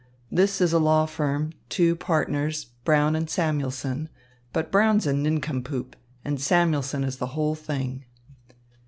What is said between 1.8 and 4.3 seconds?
partners, Brown and Samuelson;